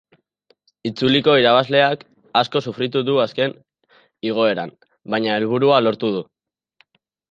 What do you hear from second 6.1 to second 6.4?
du.